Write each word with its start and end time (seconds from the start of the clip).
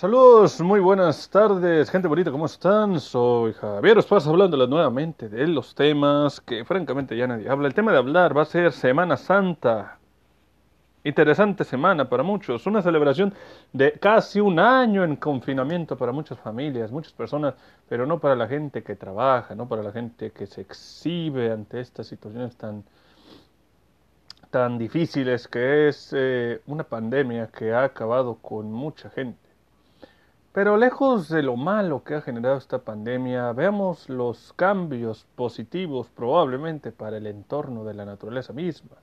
Saludos, 0.00 0.58
muy 0.62 0.80
buenas 0.80 1.28
tardes, 1.28 1.90
gente 1.90 2.08
bonita, 2.08 2.30
¿cómo 2.30 2.46
están? 2.46 2.98
Soy 2.98 3.52
Javier 3.52 3.98
Esparza 3.98 4.30
hablándoles 4.30 4.66
nuevamente 4.66 5.28
de 5.28 5.46
los 5.46 5.74
temas 5.74 6.40
que 6.40 6.64
francamente 6.64 7.14
ya 7.14 7.26
nadie 7.26 7.50
habla. 7.50 7.68
El 7.68 7.74
tema 7.74 7.92
de 7.92 7.98
hablar 7.98 8.34
va 8.34 8.40
a 8.40 8.46
ser 8.46 8.72
Semana 8.72 9.18
Santa. 9.18 9.98
Interesante 11.04 11.64
semana 11.64 12.08
para 12.08 12.22
muchos, 12.22 12.66
una 12.66 12.80
celebración 12.80 13.34
de 13.74 13.92
casi 13.92 14.40
un 14.40 14.58
año 14.58 15.04
en 15.04 15.16
confinamiento 15.16 15.98
para 15.98 16.12
muchas 16.12 16.38
familias, 16.38 16.90
muchas 16.90 17.12
personas, 17.12 17.52
pero 17.86 18.06
no 18.06 18.20
para 18.20 18.34
la 18.34 18.48
gente 18.48 18.82
que 18.82 18.96
trabaja, 18.96 19.54
no 19.54 19.68
para 19.68 19.82
la 19.82 19.92
gente 19.92 20.30
que 20.30 20.46
se 20.46 20.62
exhibe 20.62 21.52
ante 21.52 21.78
estas 21.78 22.06
situaciones 22.06 22.56
tan, 22.56 22.84
tan 24.50 24.78
difíciles 24.78 25.46
que 25.46 25.88
es 25.88 26.10
eh, 26.16 26.62
una 26.64 26.84
pandemia 26.84 27.48
que 27.48 27.74
ha 27.74 27.84
acabado 27.84 28.36
con 28.36 28.72
mucha 28.72 29.10
gente. 29.10 29.49
Pero 30.52 30.76
lejos 30.76 31.28
de 31.28 31.44
lo 31.44 31.56
malo 31.56 32.02
que 32.02 32.16
ha 32.16 32.22
generado 32.22 32.56
esta 32.56 32.80
pandemia, 32.80 33.52
veamos 33.52 34.08
los 34.08 34.52
cambios 34.54 35.24
positivos 35.36 36.08
probablemente 36.08 36.90
para 36.90 37.18
el 37.18 37.28
entorno 37.28 37.84
de 37.84 37.94
la 37.94 38.04
naturaleza 38.04 38.52
misma. 38.52 38.96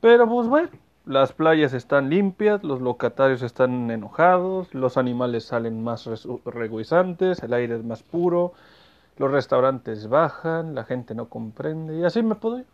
Pero 0.00 0.26
pues 0.26 0.48
bueno, 0.48 0.70
las 1.04 1.34
playas 1.34 1.74
están 1.74 2.08
limpias, 2.08 2.64
los 2.64 2.80
locatarios 2.80 3.42
están 3.42 3.90
enojados, 3.90 4.72
los 4.72 4.96
animales 4.96 5.44
salen 5.44 5.84
más 5.84 6.08
regoizantes, 6.46 7.42
el 7.42 7.52
aire 7.52 7.76
es 7.76 7.84
más 7.84 8.02
puro, 8.02 8.54
los 9.18 9.30
restaurantes 9.30 10.08
bajan, 10.08 10.74
la 10.74 10.84
gente 10.84 11.14
no 11.14 11.28
comprende 11.28 11.98
y 11.98 12.04
así 12.04 12.22
me 12.22 12.34
puedo 12.34 12.60
ir. 12.60 12.66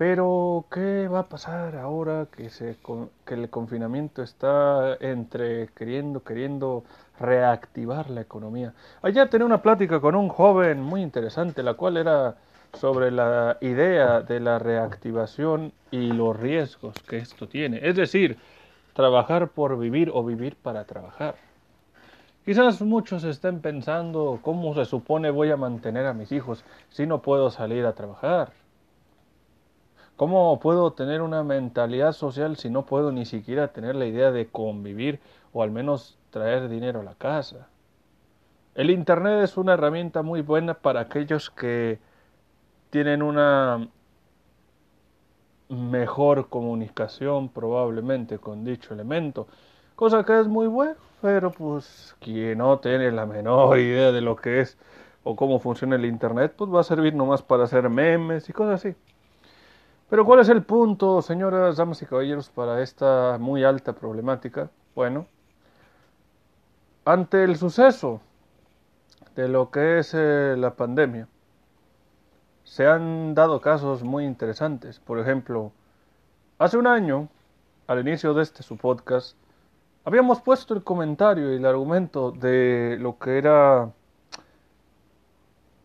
Pero, 0.00 0.64
¿qué 0.72 1.08
va 1.08 1.18
a 1.18 1.28
pasar 1.28 1.76
ahora 1.76 2.26
que, 2.34 2.48
se, 2.48 2.78
que 3.26 3.34
el 3.34 3.50
confinamiento 3.50 4.22
está 4.22 4.96
entre 4.98 5.68
queriendo, 5.76 6.24
queriendo 6.24 6.84
reactivar 7.18 8.08
la 8.08 8.22
economía? 8.22 8.72
Ayer 9.02 9.28
tenía 9.28 9.44
una 9.44 9.60
plática 9.60 10.00
con 10.00 10.14
un 10.14 10.30
joven 10.30 10.80
muy 10.80 11.02
interesante, 11.02 11.62
la 11.62 11.74
cual 11.74 11.98
era 11.98 12.36
sobre 12.72 13.10
la 13.10 13.58
idea 13.60 14.22
de 14.22 14.40
la 14.40 14.58
reactivación 14.58 15.70
y 15.90 16.10
los 16.12 16.34
riesgos 16.34 16.94
que 17.06 17.18
esto 17.18 17.46
tiene. 17.46 17.86
Es 17.86 17.96
decir, 17.96 18.38
trabajar 18.94 19.48
por 19.48 19.78
vivir 19.78 20.10
o 20.14 20.24
vivir 20.24 20.56
para 20.56 20.84
trabajar. 20.84 21.34
Quizás 22.46 22.80
muchos 22.80 23.22
estén 23.24 23.60
pensando 23.60 24.38
cómo 24.40 24.74
se 24.74 24.86
supone 24.86 25.28
voy 25.28 25.50
a 25.50 25.58
mantener 25.58 26.06
a 26.06 26.14
mis 26.14 26.32
hijos 26.32 26.64
si 26.88 27.06
no 27.06 27.20
puedo 27.20 27.50
salir 27.50 27.84
a 27.84 27.92
trabajar. 27.92 28.52
¿Cómo 30.20 30.60
puedo 30.60 30.92
tener 30.92 31.22
una 31.22 31.42
mentalidad 31.42 32.12
social 32.12 32.58
si 32.58 32.68
no 32.68 32.84
puedo 32.84 33.10
ni 33.10 33.24
siquiera 33.24 33.68
tener 33.68 33.96
la 33.96 34.04
idea 34.04 34.30
de 34.30 34.48
convivir 34.48 35.18
o 35.54 35.62
al 35.62 35.70
menos 35.70 36.18
traer 36.28 36.68
dinero 36.68 37.00
a 37.00 37.04
la 37.04 37.14
casa? 37.14 37.68
El 38.74 38.90
Internet 38.90 39.42
es 39.42 39.56
una 39.56 39.72
herramienta 39.72 40.20
muy 40.20 40.42
buena 40.42 40.74
para 40.74 41.00
aquellos 41.00 41.48
que 41.48 42.00
tienen 42.90 43.22
una 43.22 43.88
mejor 45.70 46.50
comunicación 46.50 47.48
probablemente 47.48 48.38
con 48.38 48.62
dicho 48.62 48.92
elemento, 48.92 49.46
cosa 49.96 50.22
que 50.22 50.38
es 50.38 50.48
muy 50.48 50.66
bueno, 50.66 50.96
pero 51.22 51.50
pues 51.50 52.14
quien 52.20 52.58
no 52.58 52.78
tiene 52.78 53.10
la 53.10 53.24
menor 53.24 53.78
idea 53.78 54.12
de 54.12 54.20
lo 54.20 54.36
que 54.36 54.60
es 54.60 54.76
o 55.24 55.34
cómo 55.34 55.60
funciona 55.60 55.96
el 55.96 56.04
Internet, 56.04 56.52
pues 56.58 56.70
va 56.70 56.80
a 56.80 56.84
servir 56.84 57.14
nomás 57.14 57.42
para 57.42 57.64
hacer 57.64 57.88
memes 57.88 58.50
y 58.50 58.52
cosas 58.52 58.84
así. 58.84 58.94
Pero 60.10 60.24
¿cuál 60.24 60.40
es 60.40 60.48
el 60.48 60.64
punto, 60.64 61.22
señoras, 61.22 61.76
damas 61.76 62.02
y 62.02 62.06
caballeros, 62.06 62.50
para 62.50 62.82
esta 62.82 63.38
muy 63.38 63.62
alta 63.62 63.92
problemática? 63.92 64.68
Bueno, 64.96 65.28
ante 67.04 67.44
el 67.44 67.56
suceso 67.56 68.20
de 69.36 69.46
lo 69.46 69.70
que 69.70 70.00
es 70.00 70.12
eh, 70.14 70.56
la 70.58 70.74
pandemia, 70.74 71.28
se 72.64 72.88
han 72.88 73.36
dado 73.36 73.60
casos 73.60 74.02
muy 74.02 74.24
interesantes. 74.24 74.98
Por 74.98 75.20
ejemplo, 75.20 75.70
hace 76.58 76.76
un 76.76 76.88
año, 76.88 77.28
al 77.86 78.00
inicio 78.00 78.34
de 78.34 78.42
este 78.42 78.64
su 78.64 78.76
podcast, 78.76 79.36
habíamos 80.04 80.40
puesto 80.40 80.74
el 80.74 80.82
comentario 80.82 81.52
y 81.52 81.56
el 81.58 81.66
argumento 81.66 82.32
de 82.32 82.96
lo 82.98 83.16
que 83.20 83.38
era 83.38 83.92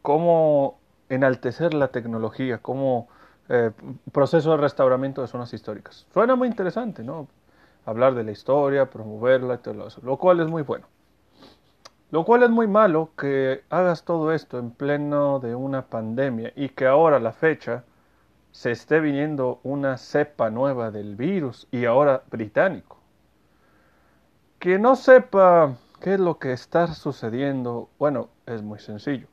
cómo 0.02 0.80
enaltecer 1.10 1.76
la 1.76 1.90
tecnología, 1.90 2.58
cómo 2.58 3.08
eh, 3.50 3.72
proceso 4.12 4.52
de 4.52 4.58
restauramiento 4.58 5.22
de 5.22 5.28
zonas 5.28 5.54
históricas. 5.54 6.08
Suena 6.14 6.36
muy 6.36 6.48
interesante, 6.48 7.04
¿no? 7.04 7.28
Hablar 7.86 8.16
de 8.16 8.24
la 8.24 8.32
historia, 8.32 8.90
promoverla 8.90 9.58
todo 9.60 9.88
eso, 9.88 10.02
lo 10.04 10.18
cual 10.18 10.40
es 10.40 10.48
muy 10.48 10.64
bueno. 10.64 10.88
Lo 12.12 12.24
cual 12.24 12.44
es 12.44 12.50
muy 12.50 12.68
malo 12.68 13.12
que 13.18 13.64
hagas 13.70 14.04
todo 14.04 14.32
esto 14.32 14.58
en 14.58 14.72
pleno 14.72 15.40
de 15.40 15.54
una 15.54 15.88
pandemia 15.88 16.54
y 16.56 16.70
que 16.70 16.88
ahora 16.88 17.20
la 17.20 17.34
fecha 17.34 17.84
se 18.52 18.72
esté 18.72 19.00
viniendo 19.00 19.60
una 19.64 19.98
cepa 19.98 20.50
nueva 20.50 20.90
del 20.90 21.16
virus 21.16 21.68
y 21.72 21.86
ahora 21.86 22.24
británico. 22.32 23.00
Que 24.60 24.80
no 24.80 24.96
sepa 24.96 25.76
qué 26.00 26.14
es 26.14 26.20
lo 26.20 26.40
que 26.40 26.54
está 26.54 26.88
sucediendo, 26.88 27.90
bueno, 28.00 28.30
es 28.46 28.62
muy 28.62 28.80
sencillo. 28.80 29.28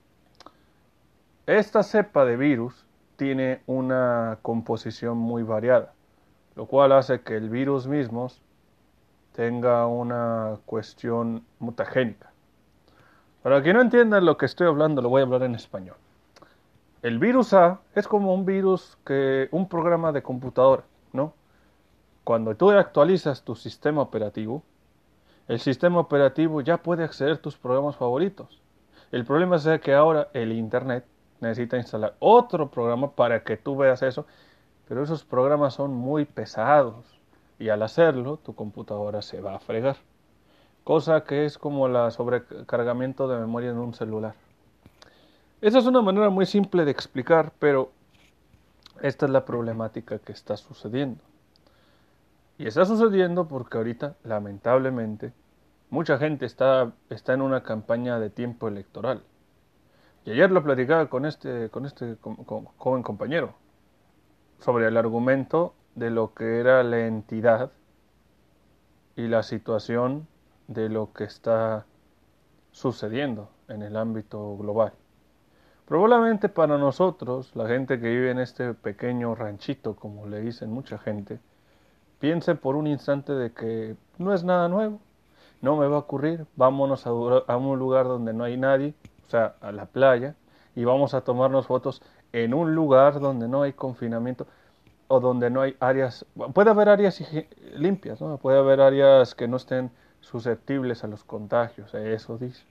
Esta 1.47 1.83
cepa 1.83 2.25
de 2.25 2.37
virus 2.37 2.85
tiene 3.23 3.63
una 3.67 4.41
composición 4.43 5.17
muy 5.17 5.45
variada, 5.45 5.93
lo 6.57 6.67
cual 6.67 6.91
hace 6.91 7.21
que 7.21 7.37
el 7.37 7.51
virus 7.51 7.87
mismo 7.87 8.27
tenga 9.33 9.87
una 9.87 10.59
cuestión 10.67 11.45
mutagénica. 11.61 12.33
Para 13.45 13.63
que 13.63 13.73
no 13.73 13.81
entiendan 13.81 14.25
lo 14.25 14.37
que 14.37 14.47
estoy 14.47 14.67
hablando, 14.67 15.03
lo 15.03 15.09
voy 15.09 15.21
a 15.21 15.25
hablar 15.25 15.45
en 15.45 15.55
español. 15.55 15.95
El 17.01 17.21
virus 17.21 17.55
A 17.55 17.79
es 17.95 18.09
como 18.09 18.35
un 18.35 18.45
virus 18.45 18.99
que 19.07 19.49
un 19.53 19.69
programa 19.69 20.11
de 20.11 20.25
computadora, 20.25 20.83
¿no? 21.13 21.33
Cuando 22.25 22.57
tú 22.57 22.73
actualizas 22.73 23.45
tu 23.45 23.55
sistema 23.55 24.03
operativo, 24.03 24.65
el 25.47 25.61
sistema 25.61 26.01
operativo 26.01 26.61
ya 26.61 26.79
puede 26.79 27.05
acceder 27.05 27.35
a 27.35 27.41
tus 27.41 27.57
programas 27.57 27.95
favoritos. 27.95 28.61
El 29.13 29.25
problema 29.25 29.55
es 29.55 29.81
que 29.81 29.95
ahora 29.95 30.27
el 30.33 30.51
internet 30.51 31.05
necesita 31.43 31.77
instalar 31.77 32.15
otro 32.21 32.71
programa 32.71 33.11
para 33.11 33.43
que 33.43 33.57
tú 33.57 33.77
veas 33.77 34.03
eso, 34.03 34.27
pero 34.89 35.03
esos 35.03 35.25
programas 35.25 35.75
son 35.75 35.93
muy 35.93 36.25
pesados 36.25 37.05
y 37.59 37.69
al 37.69 37.83
hacerlo 37.83 38.39
tu 38.39 38.55
computadora 38.55 39.23
se 39.23 39.41
va 39.41 39.57
a 39.57 39.59
fregar, 39.59 39.97
cosa 40.85 41.25
que 41.25 41.45
es 41.45 41.59
como 41.59 41.89
la 41.89 42.11
sobrecargamiento 42.11 43.29
de 43.29 43.39
memoria 43.39 43.71
en 43.71 43.79
un 43.79 43.93
celular. 43.93 44.35
Esa 45.61 45.79
es 45.79 45.87
una 45.87 46.01
manera 46.01 46.31
muy 46.31 46.47
simple 46.47 46.85
de 46.85 46.91
explicar, 46.91 47.53
pero 47.59 47.91
esta 49.01 49.27
es 49.27 49.33
la 49.33 49.45
problemática 49.45 50.19
que 50.19 50.33
está 50.33 50.57
sucediendo. 50.57 51.21
Y 52.59 52.67
está 52.67 52.85
sucediendo 52.85 53.49
porque 53.49 53.79
ahorita, 53.79 54.15
lamentablemente, 54.25 55.33
mucha 55.91 56.19
gente 56.19 56.47
está, 56.47 56.93
está 57.11 57.33
en 57.35 57.43
una 57.43 57.63
campaña 57.63 58.19
de 58.19 58.31
tiempo 58.31 58.69
electoral. 58.69 59.23
Y 60.25 60.31
ayer 60.33 60.51
lo 60.51 60.63
platicaba 60.63 61.07
con 61.07 61.27
este, 61.27 61.69
con 61.71 61.87
este 61.87 62.17
joven 62.77 63.03
compañero 63.03 63.55
sobre 64.61 64.87
el 64.87 64.97
argumento 64.97 65.75
de 65.95 66.11
lo 66.11 66.35
que 66.35 66.61
era 66.61 66.83
la 66.85 67.07
entidad 67.07 67.73
y 69.17 69.27
la 69.29 69.43
situación 69.43 70.29
de 70.69 70.89
lo 70.89 71.13
que 71.13 71.25
está 71.25 71.87
sucediendo 72.71 73.51
en 73.69 73.83
el 73.83 73.97
ámbito 73.97 74.57
global. 74.57 74.93
Probablemente 75.87 76.49
para 76.49 76.79
nosotros, 76.79 77.55
la 77.55 77.67
gente 77.67 78.01
que 78.01 78.09
vive 78.09 78.31
en 78.31 78.39
este 78.39 78.73
pequeño 78.73 79.35
ranchito, 79.35 79.97
como 79.97 80.27
le 80.27 80.41
dicen 80.41 80.71
mucha 80.71 80.97
gente, 80.97 81.41
piense 82.19 82.55
por 82.55 82.77
un 82.77 82.87
instante 82.87 83.33
de 83.33 83.53
que 83.53 83.97
no 84.17 84.33
es 84.33 84.45
nada 84.45 84.69
nuevo, 84.69 85.01
no 85.61 85.77
me 85.77 85.87
va 85.89 85.97
a 85.97 86.01
ocurrir, 86.01 86.47
vámonos 86.57 87.07
a, 87.07 87.13
un 87.13 87.79
lugar 87.79 88.07
donde 88.07 88.33
no 88.33 88.45
hay 88.45 88.57
nadie, 88.57 88.95
sea, 89.33 89.57
a 89.61 89.73
la 89.73 89.87
playa, 89.87 90.37
y 90.75 90.85
vamos 90.85 91.15
a 91.15 91.23
tomarnos 91.23 91.67
fotos 91.67 92.03
en 92.33 92.55
un 92.55 92.75
lugar 92.75 93.21
donde 93.21 93.49
no 93.49 93.63
hay 93.63 93.73
confinamiento 93.73 94.47
o 95.09 95.21
donde 95.21 95.51
no 95.51 95.61
hay 95.61 95.77
áreas, 95.81 96.25
puede 96.55 96.71
haber 96.71 96.89
áreas 96.89 97.23
limpias, 97.75 98.21
¿no? 98.21 98.39
puede 98.39 98.59
haber 98.59 98.81
áreas 98.81 99.35
que 99.35 99.47
no 99.47 99.59
estén 99.59 99.91
susceptibles 100.21 101.05
a 101.05 101.09
los 101.09 101.25
contagios, 101.25 101.93
eso 101.95 102.39
dice. 102.39 102.65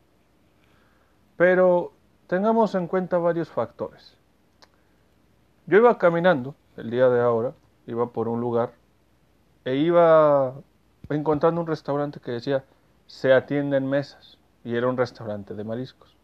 Pero 1.37 1.91
tengamos 2.27 2.73
en 2.75 2.87
cuenta 2.87 3.17
varios 3.19 3.49
factores. 3.49 4.17
Yo 5.67 5.77
iba 5.77 5.97
caminando 5.97 6.55
el 6.77 6.89
día 6.89 7.09
de 7.09 7.21
ahora, 7.21 7.53
iba 7.85 8.11
por 8.11 8.27
un 8.27 8.41
lugar 8.41 8.71
e 9.65 9.75
iba 9.75 10.55
encontrando 11.09 11.61
un 11.61 11.67
restaurante 11.67 12.19
que 12.19 12.31
decía 12.31 12.63
se 13.05 13.33
atienden 13.33 13.87
mesas 13.87 14.39
y 14.63 14.75
era 14.75 14.87
un 14.87 14.97
restaurante 14.97 15.53
de 15.53 15.63
mariscos. 15.63 16.20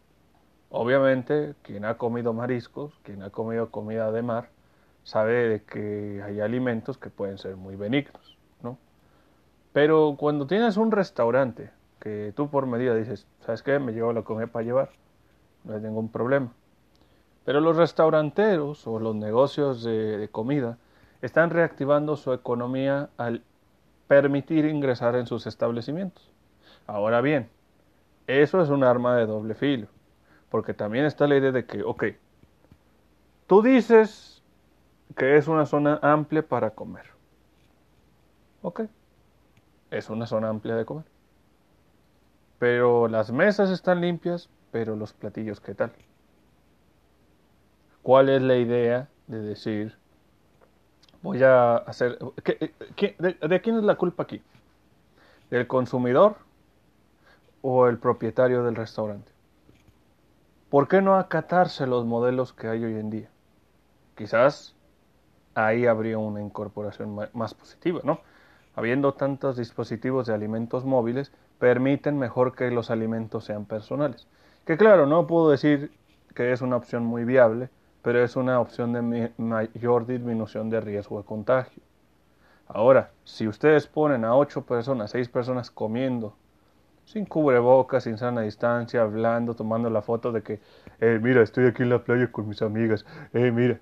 Obviamente, 0.70 1.54
quien 1.62 1.84
ha 1.84 1.96
comido 1.96 2.32
mariscos, 2.32 2.92
quien 3.02 3.22
ha 3.22 3.30
comido 3.30 3.70
comida 3.70 4.12
de 4.12 4.22
mar, 4.22 4.50
sabe 5.02 5.48
de 5.48 5.62
que 5.64 6.22
hay 6.22 6.40
alimentos 6.40 6.98
que 6.98 7.08
pueden 7.08 7.38
ser 7.38 7.56
muy 7.56 7.76
benignos, 7.76 8.36
¿no? 8.62 8.76
Pero 9.72 10.16
cuando 10.18 10.46
tienes 10.46 10.76
un 10.76 10.90
restaurante 10.90 11.70
que 12.00 12.32
tú 12.36 12.50
por 12.50 12.66
medida 12.66 12.94
dices, 12.94 13.26
¿sabes 13.40 13.62
qué? 13.62 13.78
Me 13.78 13.92
llevo 13.92 14.12
la 14.12 14.22
comida 14.22 14.48
para 14.48 14.64
llevar, 14.64 14.90
no 15.64 15.74
hay 15.74 15.80
ningún 15.80 16.10
problema. 16.10 16.52
Pero 17.44 17.60
los 17.60 17.76
restauranteros 17.76 18.86
o 18.86 18.98
los 18.98 19.14
negocios 19.14 19.82
de, 19.82 20.28
comida 20.30 20.76
están 21.22 21.48
reactivando 21.48 22.16
su 22.16 22.34
economía 22.34 23.08
al 23.16 23.42
permitir 24.06 24.66
ingresar 24.66 25.16
en 25.16 25.26
sus 25.26 25.46
establecimientos. 25.46 26.30
Ahora 26.86 27.22
bien, 27.22 27.48
eso 28.26 28.60
es 28.60 28.68
un 28.68 28.84
arma 28.84 29.16
de 29.16 29.24
doble 29.24 29.54
filo, 29.54 29.88
porque 30.50 30.74
también 30.74 31.04
está 31.04 31.26
la 31.26 31.36
idea 31.36 31.52
de 31.52 31.66
que, 31.66 31.82
ok, 31.82 32.04
tú 33.46 33.62
dices 33.62 34.42
que 35.16 35.36
es 35.36 35.48
una 35.48 35.66
zona 35.66 35.98
amplia 36.02 36.46
para 36.46 36.70
comer. 36.70 37.06
Ok, 38.62 38.82
es 39.90 40.10
una 40.10 40.26
zona 40.26 40.48
amplia 40.48 40.76
de 40.76 40.84
comer. 40.84 41.04
Pero 42.58 43.08
las 43.08 43.30
mesas 43.30 43.70
están 43.70 44.00
limpias, 44.00 44.48
pero 44.72 44.96
los 44.96 45.12
platillos, 45.12 45.60
¿qué 45.60 45.74
tal? 45.74 45.92
¿Cuál 48.02 48.28
es 48.28 48.42
la 48.42 48.56
idea 48.56 49.08
de 49.26 49.40
decir, 49.40 49.96
voy 51.22 51.42
a 51.42 51.76
hacer... 51.76 52.18
de, 52.18 53.60
quién 53.62 53.76
es 53.76 53.84
la 53.84 53.96
culpa 53.96 54.24
aquí? 54.24 54.42
¿Del 55.50 55.66
consumidor 55.66 56.36
o 57.62 57.86
el 57.86 57.98
propietario 57.98 58.64
del 58.64 58.76
restaurante? 58.76 59.37
¿Por 60.70 60.86
qué 60.86 61.00
no 61.00 61.16
acatarse 61.16 61.86
los 61.86 62.04
modelos 62.04 62.52
que 62.52 62.68
hay 62.68 62.84
hoy 62.84 62.96
en 62.96 63.08
día? 63.08 63.30
Quizás 64.16 64.74
ahí 65.54 65.86
habría 65.86 66.18
una 66.18 66.42
incorporación 66.42 67.18
más 67.32 67.54
positiva, 67.54 68.00
¿no? 68.04 68.20
Habiendo 68.76 69.14
tantos 69.14 69.56
dispositivos 69.56 70.26
de 70.26 70.34
alimentos 70.34 70.84
móviles, 70.84 71.32
permiten 71.58 72.18
mejor 72.18 72.54
que 72.54 72.70
los 72.70 72.90
alimentos 72.90 73.46
sean 73.46 73.64
personales. 73.64 74.26
Que 74.66 74.76
claro, 74.76 75.06
no 75.06 75.26
puedo 75.26 75.50
decir 75.50 75.90
que 76.34 76.52
es 76.52 76.60
una 76.60 76.76
opción 76.76 77.02
muy 77.02 77.24
viable, 77.24 77.70
pero 78.02 78.22
es 78.22 78.36
una 78.36 78.60
opción 78.60 78.92
de 78.92 79.32
mayor 79.38 80.06
disminución 80.06 80.68
de 80.68 80.82
riesgo 80.82 81.18
de 81.18 81.24
contagio. 81.24 81.82
Ahora, 82.66 83.10
si 83.24 83.48
ustedes 83.48 83.86
ponen 83.86 84.26
a 84.26 84.36
ocho 84.36 84.66
personas, 84.66 85.12
seis 85.12 85.30
personas 85.30 85.70
comiendo, 85.70 86.36
sin 87.08 87.24
cubrebocas, 87.24 88.04
sin 88.04 88.18
sana 88.18 88.42
distancia, 88.42 89.00
hablando, 89.00 89.54
tomando 89.54 89.88
la 89.88 90.02
foto 90.02 90.30
de 90.30 90.42
que, 90.42 90.60
eh, 91.00 91.18
mira, 91.22 91.42
estoy 91.42 91.66
aquí 91.66 91.82
en 91.82 91.88
la 91.88 92.04
playa 92.04 92.30
con 92.30 92.46
mis 92.46 92.60
amigas, 92.60 93.06
eh, 93.32 93.50
mira. 93.50 93.80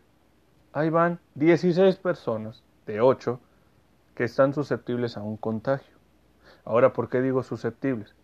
Ahí 0.72 0.90
van 0.90 1.18
16 1.34 1.96
personas 1.96 2.62
de 2.86 3.00
8 3.00 3.40
que 4.14 4.22
están 4.22 4.54
susceptibles 4.54 5.16
a 5.16 5.22
un 5.22 5.36
contagio. 5.36 5.96
Ahora, 6.64 6.92
¿por 6.92 7.08
qué 7.08 7.20
digo 7.20 7.42
susceptibles? 7.42 8.14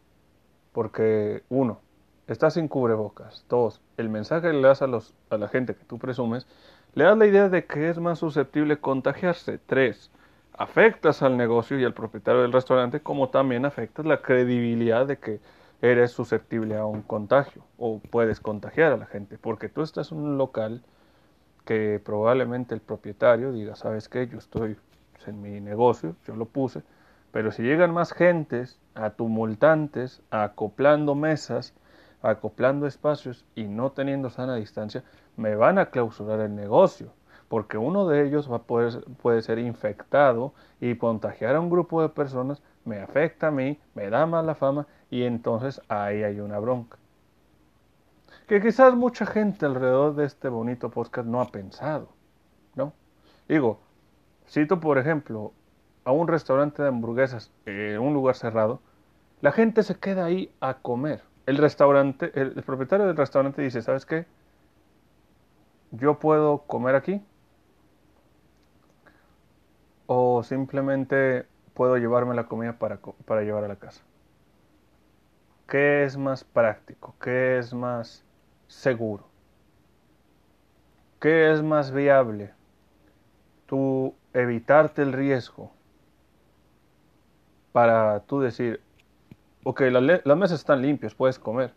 Porque, 0.72 1.42
uno, 1.48 1.80
estás 2.28 2.54
sin 2.54 2.68
cubrebocas. 2.68 3.44
Dos, 3.48 3.80
el 3.96 4.08
mensaje 4.08 4.48
que 4.48 4.52
le 4.52 4.68
das 4.68 4.82
a, 4.82 4.86
los, 4.86 5.16
a 5.30 5.36
la 5.36 5.48
gente 5.48 5.74
que 5.74 5.84
tú 5.84 5.98
presumes, 5.98 6.46
le 6.94 7.04
das 7.04 7.18
la 7.18 7.26
idea 7.26 7.48
de 7.48 7.64
que 7.64 7.88
es 7.88 7.98
más 7.98 8.20
susceptible 8.20 8.78
contagiarse. 8.78 9.58
Tres, 9.66 10.12
afectas 10.62 11.22
al 11.22 11.36
negocio 11.36 11.78
y 11.78 11.84
al 11.84 11.92
propietario 11.92 12.42
del 12.42 12.52
restaurante, 12.52 13.00
como 13.00 13.30
también 13.30 13.64
afectas 13.64 14.06
la 14.06 14.22
credibilidad 14.22 15.06
de 15.06 15.18
que 15.18 15.40
eres 15.80 16.12
susceptible 16.12 16.76
a 16.76 16.86
un 16.86 17.02
contagio 17.02 17.64
o 17.78 17.98
puedes 17.98 18.38
contagiar 18.38 18.92
a 18.92 18.96
la 18.96 19.06
gente, 19.06 19.38
porque 19.38 19.68
tú 19.68 19.82
estás 19.82 20.12
en 20.12 20.18
un 20.18 20.38
local 20.38 20.82
que 21.64 22.00
probablemente 22.04 22.76
el 22.76 22.80
propietario 22.80 23.50
diga, 23.50 23.74
sabes 23.74 24.08
qué, 24.08 24.28
yo 24.28 24.38
estoy 24.38 24.76
en 25.26 25.42
mi 25.42 25.60
negocio, 25.60 26.14
yo 26.26 26.36
lo 26.36 26.46
puse, 26.46 26.82
pero 27.32 27.50
si 27.50 27.62
llegan 27.62 27.92
más 27.92 28.12
gentes, 28.12 28.78
a 28.94 29.10
tumultantes, 29.10 30.22
acoplando 30.30 31.16
mesas, 31.16 31.74
acoplando 32.22 32.86
espacios 32.86 33.44
y 33.56 33.64
no 33.64 33.90
teniendo 33.90 34.30
sana 34.30 34.54
distancia, 34.54 35.02
me 35.36 35.56
van 35.56 35.80
a 35.80 35.86
clausurar 35.86 36.38
el 36.38 36.54
negocio, 36.54 37.12
porque 37.52 37.76
uno 37.76 38.08
de 38.08 38.26
ellos 38.26 38.50
va 38.50 38.56
a 38.56 38.62
poder, 38.62 39.04
puede 39.20 39.42
ser 39.42 39.58
infectado 39.58 40.54
y 40.80 40.96
contagiar 40.96 41.54
a 41.54 41.60
un 41.60 41.68
grupo 41.68 42.00
de 42.00 42.08
personas, 42.08 42.62
me 42.86 42.98
afecta 42.98 43.48
a 43.48 43.50
mí, 43.50 43.78
me 43.94 44.08
da 44.08 44.24
mala 44.24 44.54
fama 44.54 44.86
y 45.10 45.24
entonces 45.24 45.82
ahí 45.88 46.22
hay 46.22 46.40
una 46.40 46.58
bronca. 46.58 46.96
Que 48.48 48.62
quizás 48.62 48.94
mucha 48.94 49.26
gente 49.26 49.66
alrededor 49.66 50.14
de 50.14 50.24
este 50.24 50.48
bonito 50.48 50.90
podcast 50.90 51.28
no 51.28 51.42
ha 51.42 51.48
pensado, 51.48 52.08
¿no? 52.74 52.94
Digo, 53.46 53.80
cito 54.48 54.80
por 54.80 54.96
ejemplo 54.96 55.52
a 56.06 56.12
un 56.12 56.28
restaurante 56.28 56.82
de 56.82 56.88
hamburguesas 56.88 57.52
en 57.66 57.98
un 57.98 58.14
lugar 58.14 58.34
cerrado, 58.34 58.80
la 59.42 59.52
gente 59.52 59.82
se 59.82 59.96
queda 59.96 60.24
ahí 60.24 60.50
a 60.60 60.78
comer. 60.78 61.20
El 61.44 61.58
restaurante, 61.58 62.32
el, 62.34 62.62
propietario 62.62 63.04
del 63.04 63.16
restaurante 63.18 63.60
dice, 63.60 63.82
¿sabes 63.82 64.06
qué? 64.06 64.24
Yo 65.90 66.18
puedo 66.18 66.62
comer 66.66 66.94
aquí 66.94 67.22
simplemente 70.42 71.46
puedo 71.74 71.96
llevarme 71.96 72.34
la 72.34 72.46
comida 72.46 72.78
para, 72.78 72.98
para 73.26 73.42
llevar 73.42 73.64
a 73.64 73.68
la 73.68 73.76
casa. 73.76 74.02
¿Qué 75.68 76.04
es 76.04 76.16
más 76.16 76.44
práctico? 76.44 77.14
¿Qué 77.20 77.58
es 77.58 77.72
más 77.72 78.24
seguro? 78.68 79.24
¿Qué 81.20 81.52
es 81.52 81.62
más 81.62 81.92
viable? 81.92 82.52
Tú 83.66 84.14
evitarte 84.34 85.02
el 85.02 85.12
riesgo 85.12 85.70
para 87.72 88.20
tú 88.20 88.40
decir, 88.40 88.80
ok, 89.64 89.80
las 90.24 90.36
mesas 90.36 90.60
están 90.60 90.82
limpias, 90.82 91.14
puedes 91.14 91.38
comer. 91.38 91.72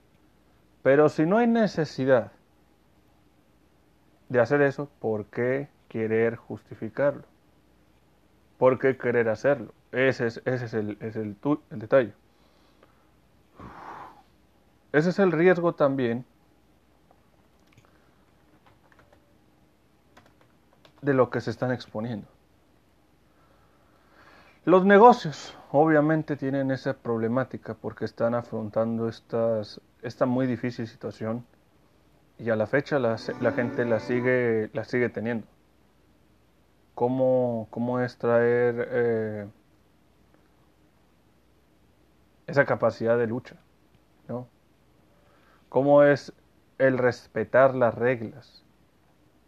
Pero 0.83 1.09
si 1.09 1.25
no 1.25 1.37
hay 1.37 1.47
necesidad 1.47 2.31
de 4.29 4.39
hacer 4.39 4.61
eso, 4.61 4.89
¿por 4.99 5.25
qué 5.25 5.69
querer 5.87 6.35
justificarlo? 6.35 7.23
¿Por 8.57 8.79
qué 8.79 8.97
querer 8.97 9.29
hacerlo? 9.29 9.73
Ese 9.91 10.27
es, 10.27 10.41
ese 10.45 10.65
es, 10.65 10.73
el, 10.73 10.97
es 11.01 11.15
el, 11.15 11.35
el 11.71 11.79
detalle. 11.79 12.13
Ese 14.91 15.09
es 15.09 15.19
el 15.19 15.31
riesgo 15.31 15.73
también 15.73 16.25
de 21.01 21.13
lo 21.13 21.29
que 21.29 21.41
se 21.41 21.51
están 21.51 21.71
exponiendo. 21.71 22.27
Los 24.65 24.83
negocios 24.83 25.55
obviamente 25.71 26.35
tienen 26.35 26.71
esa 26.71 26.93
problemática 26.93 27.75
porque 27.75 28.05
están 28.05 28.33
afrontando 28.33 29.07
estas, 29.07 29.79
esta 30.01 30.25
muy 30.25 30.47
difícil 30.47 30.87
situación 30.87 31.45
y 32.39 32.49
a 32.49 32.55
la 32.55 32.65
fecha 32.65 32.97
la, 32.97 33.17
gente 33.17 33.85
la 33.85 33.99
sigue, 33.99 34.71
la 34.73 34.83
sigue 34.83 35.09
teniendo. 35.09 35.45
¿Cómo, 36.95 37.67
cómo 37.71 37.99
es 37.99 38.17
traer 38.17 38.87
eh, 38.89 39.47
esa 42.47 42.65
capacidad 42.65 43.17
de 43.17 43.27
lucha? 43.27 43.57
¿no? 44.27 44.47
¿Cómo 45.69 46.03
es 46.03 46.33
el 46.77 46.97
respetar 46.97 47.75
las 47.75 47.93
reglas? 47.93 48.63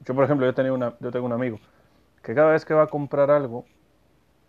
Yo, 0.06 0.14
por 0.14 0.26
ejemplo, 0.26 0.46
yo, 0.46 0.54
tenía 0.54 0.74
una, 0.74 0.96
yo 1.00 1.10
tengo 1.10 1.26
un 1.26 1.34
amigo 1.34 1.60
que 2.22 2.36
cada 2.36 2.52
vez 2.52 2.66
que 2.66 2.74
va 2.74 2.84
a 2.84 2.88
comprar 2.88 3.32
algo, 3.32 3.64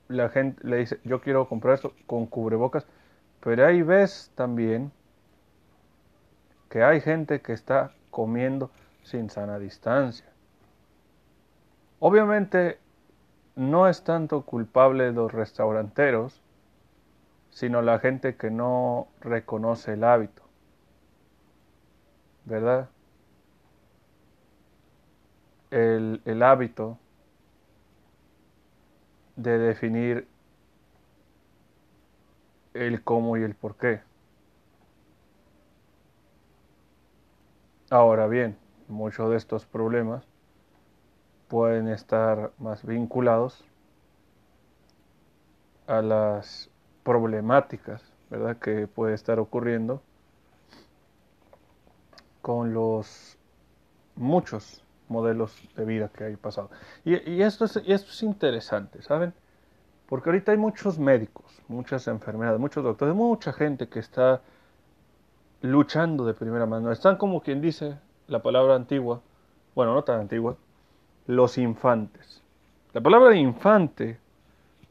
la 0.09 0.31
gente 0.31 0.67
le 0.67 0.79
dice, 0.79 0.99
yo 1.05 1.21
quiero 1.21 1.49
comprar 1.49 1.75
esto 1.75 1.93
con 2.07 2.27
cubrebocas, 2.27 2.85
pero 3.39 3.65
ahí 3.65 3.83
ves 3.83 4.33
también 4.35 4.91
que 6.69 6.83
hay 6.83 7.01
gente 7.01 7.41
que 7.41 7.53
está 7.53 7.93
comiendo 8.11 8.73
sin 9.05 9.31
sana 9.31 9.61
distancia. 9.61 10.27
Obviamente 12.01 12.79
no 13.59 13.89
es 13.89 14.05
tanto 14.05 14.43
culpable 14.43 15.11
los 15.11 15.33
restauranteros, 15.33 16.41
sino 17.51 17.83
la 17.83 17.99
gente 17.99 18.37
que 18.37 18.53
no 18.53 19.09
reconoce 19.21 19.95
el 19.95 20.05
hábito. 20.05 20.43
¿Verdad? 22.45 22.89
El, 25.73 26.23
el 26.25 26.43
hábito 26.45 26.99
de 29.35 29.59
definir 29.59 30.29
el 32.75 33.03
cómo 33.03 33.37
y 33.37 33.43
el 33.43 33.57
por 33.57 33.75
qué. 33.75 34.03
Ahora 37.91 38.29
bien, 38.29 38.57
muchos 38.87 39.31
de 39.31 39.37
estos 39.37 39.67
problemas 39.67 40.28
pueden 41.49 41.89
estar 41.89 42.53
más 42.59 42.85
vinculados 42.85 43.65
a 45.87 46.03
las 46.03 46.71
problemáticas, 47.03 48.03
¿verdad? 48.31 48.59
que 48.59 48.87
puede 48.87 49.15
estar 49.15 49.39
ocurriendo 49.39 50.03
con 52.43 52.75
los 52.75 53.39
muchos 54.15 54.85
modelos 55.09 55.57
de 55.75 55.85
vida 55.85 56.09
que 56.09 56.25
hay 56.25 56.37
pasado. 56.37 56.71
Y, 57.05 57.43
esto, 57.43 57.65
es, 57.65 57.77
esto 57.77 58.11
es 58.11 58.23
interesante, 58.23 59.01
¿saben? 59.03 59.33
Porque 60.07 60.29
ahorita 60.29 60.53
hay 60.53 60.59
muchos 60.59 60.99
médicos, 60.99 61.63
muchas 61.69 62.07
enfermedades, 62.09 62.61
muchos 62.61 62.85
doctores, 62.85 63.15
mucha 63.15 63.53
gente 63.53 63.89
que 63.89 63.99
está 63.99 64.43
luchando 65.63 66.25
de 66.27 66.35
primera 66.35 66.67
mano. 66.67 66.93
Están 66.93 67.17
como 67.17 67.41
quien 67.41 67.61
dice 67.61 67.99
la 68.27 68.43
palabra 68.43 68.75
antigua, 68.75 69.23
bueno, 69.75 69.95
no 69.95 70.05
tan 70.05 70.21
antigua, 70.21 70.57
los 71.29 71.59
infantes. 71.59 72.43
La 72.95 73.03
palabra 73.03 73.37
infante 73.37 74.19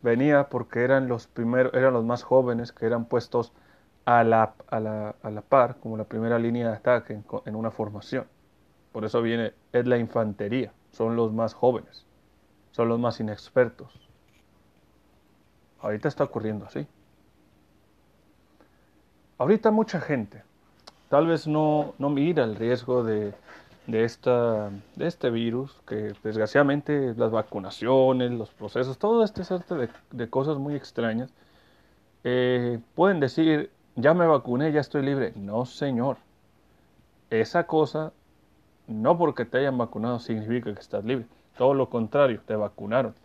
venía 0.03 0.47
porque 0.49 0.83
eran 0.83 1.07
los 1.07 1.25
primeros, 1.25 1.73
eran 1.73 1.93
los 1.93 2.05
más 2.05 2.23
jóvenes 2.23 2.71
que 2.71 2.85
eran 2.85 3.05
puestos 3.05 3.51
a 4.05 4.23
la, 4.23 4.53
a 4.69 4.79
la, 4.79 5.15
a 5.23 5.31
la 5.31 5.41
par, 5.41 5.77
como 5.77 5.97
la 5.97 6.03
primera 6.03 6.37
línea 6.37 6.69
de 6.69 6.75
ataque 6.75 7.19
en, 7.45 7.55
una 7.55 7.71
formación. 7.71 8.27
Por 8.91 9.03
eso 9.03 9.21
viene, 9.23 9.53
es 9.73 9.87
la 9.87 9.97
infantería, 9.97 10.71
son 10.91 11.15
los 11.15 11.33
más 11.33 11.55
jóvenes, 11.55 12.05
son 12.71 12.87
los 12.87 12.99
más 12.99 13.19
inexpertos. 13.19 14.07
Ahorita 15.79 16.07
está 16.07 16.23
ocurriendo 16.23 16.67
así. 16.67 16.85
Ahorita 19.39 19.71
mucha 19.71 19.99
gente 19.99 20.43
tal 21.09 21.25
vez 21.25 21.47
no, 21.47 21.95
no 21.97 22.11
mira 22.11 22.43
el 22.43 22.55
riesgo 22.55 23.03
de, 23.03 23.33
de, 23.87 24.03
esta, 24.03 24.69
de 24.95 25.07
este 25.07 25.29
virus, 25.29 25.75
que 25.87 26.13
desgraciadamente 26.23 27.13
las 27.15 27.31
vacunaciones, 27.31 28.31
los 28.31 28.51
procesos, 28.51 28.97
todo 28.97 29.23
este 29.23 29.43
suerte 29.43 29.75
de, 29.75 29.89
de 30.11 30.29
cosas 30.29 30.57
muy 30.57 30.75
extrañas, 30.75 31.31
eh, 32.23 32.79
pueden 32.95 33.19
decir, 33.19 33.71
ya 33.95 34.13
me 34.13 34.27
vacuné, 34.27 34.71
ya 34.71 34.81
estoy 34.81 35.03
libre. 35.03 35.33
No, 35.35 35.65
señor. 35.65 36.17
Esa 37.29 37.65
cosa, 37.65 38.11
no 38.87 39.17
porque 39.17 39.45
te 39.45 39.59
hayan 39.59 39.77
vacunado 39.77 40.19
significa 40.19 40.73
que 40.73 40.79
estás 40.79 41.03
libre. 41.05 41.25
Todo 41.57 41.73
lo 41.73 41.89
contrario, 41.89 42.41
te 42.45 42.55
vacunaron. 42.55 43.15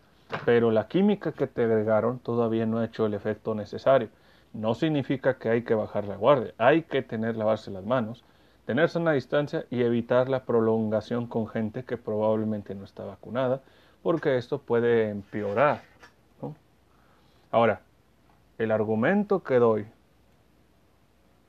Pero 0.44 0.70
la 0.70 0.88
química 0.88 1.32
que 1.32 1.46
te 1.46 1.64
agregaron 1.64 2.18
todavía 2.20 2.64
no 2.66 2.78
ha 2.78 2.84
hecho 2.84 3.06
el 3.06 3.14
efecto 3.14 3.54
necesario. 3.54 4.08
No 4.52 4.74
significa 4.74 5.34
que 5.34 5.50
hay 5.50 5.62
que 5.62 5.74
bajar 5.74 6.04
la 6.06 6.16
guardia. 6.16 6.54
Hay 6.58 6.82
que 6.82 7.02
tener 7.02 7.36
lavarse 7.36 7.70
las 7.70 7.84
manos, 7.84 8.24
tenerse 8.66 8.98
una 8.98 9.12
distancia 9.12 9.66
y 9.70 9.82
evitar 9.82 10.28
la 10.28 10.44
prolongación 10.44 11.26
con 11.26 11.48
gente 11.48 11.84
que 11.84 11.96
probablemente 11.96 12.74
no 12.74 12.84
está 12.84 13.04
vacunada, 13.04 13.60
porque 14.02 14.36
esto 14.36 14.58
puede 14.58 15.08
empeorar. 15.10 15.82
Ahora, 17.50 17.82
el 18.58 18.70
argumento 18.70 19.42
que 19.42 19.56
doy 19.56 19.86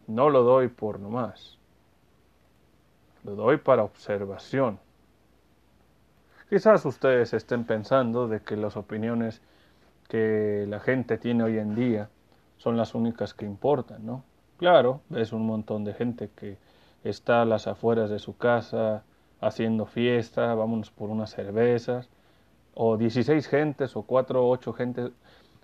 no 0.08 0.30
lo 0.30 0.44
doy 0.44 0.68
por 0.68 1.00
nomás. 1.00 1.58
Lo 3.24 3.36
doy 3.36 3.58
para 3.58 3.84
observación. 3.84 4.80
Quizás 6.50 6.86
ustedes 6.86 7.34
estén 7.34 7.64
pensando 7.64 8.28
de 8.28 8.42
que 8.42 8.58
las 8.58 8.76
opiniones 8.76 9.42
que 10.10 10.66
la 10.68 10.80
gente 10.80 11.18
tiene 11.18 11.44
hoy 11.44 11.58
en 11.58 11.74
día 11.74 12.10
son 12.58 12.76
las 12.76 12.94
únicas 12.94 13.34
que 13.34 13.46
importan, 13.46 14.06
¿no? 14.06 14.24
Claro, 14.58 15.02
ves 15.10 15.32
un 15.32 15.46
montón 15.46 15.84
de 15.84 15.94
gente 15.94 16.30
que 16.36 16.58
está 17.04 17.42
a 17.42 17.46
las 17.46 17.68
afueras 17.68 18.10
de 18.10 18.20
su 18.20 18.38
casa 18.38 19.04
haciendo 19.42 19.86
fiesta, 19.86 20.56
vámonos 20.56 20.90
por 20.92 21.10
unas 21.10 21.32
cervezas, 21.32 22.10
o 22.76 22.98
16 22.98 23.48
gentes 23.48 23.96
o 23.96 24.04
4 24.04 24.44
o 24.44 24.50
8 24.50 24.74
gentes. 24.74 25.12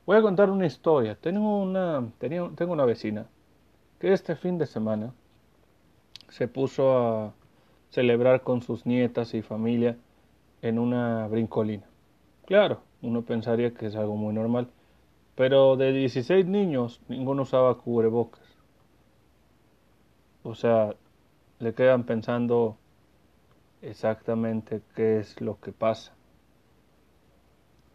Voy 0.05 0.17
a 0.17 0.22
contar 0.22 0.50
una 0.50 0.65
historia. 0.65 1.15
Tengo 1.15 1.62
una, 1.62 2.08
tenía, 2.17 2.50
tengo 2.55 2.74
una 2.74 2.86
vecina 2.86 3.27
que 4.00 4.13
este 4.13 4.36
fin 4.36 4.58
de 4.58 4.65
semana 4.65 5.13
se 6.29 6.48
puso 6.48 6.98
a 6.98 7.34
celebrar 7.89 8.43
con 8.43 8.62
sus 8.62 8.86
nietas 8.86 9.34
y 9.34 9.41
familia 9.41 9.98
en 10.62 10.79
una 10.79 11.27
brincolina. 11.27 11.86
Claro, 12.46 12.81
uno 13.01 13.24
pensaría 13.24 13.74
que 13.74 13.88
es 13.88 13.96
algo 13.96 14.15
muy 14.15 14.34
normal, 14.34 14.69
pero 15.36 15.77
de 15.77 15.91
16 15.93 16.46
niños 16.46 17.01
ninguno 17.08 17.43
usaba 17.43 17.77
cubrebocas. 17.77 18.41
O 20.43 20.55
sea, 20.55 20.96
le 21.60 21.74
quedan 21.74 22.04
pensando 22.06 22.78
exactamente 23.82 24.82
qué 24.96 25.20
es 25.20 25.39
lo 25.42 25.60
que 25.60 25.72
pasa, 25.72 26.13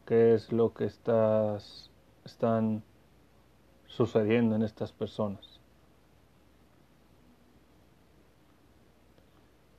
qué 0.06 0.34
es 0.34 0.52
lo 0.52 0.72
que 0.74 0.84
están 0.84 2.82
sucediendo 3.86 4.56
en 4.56 4.62
estas 4.62 4.92
personas. 4.92 5.60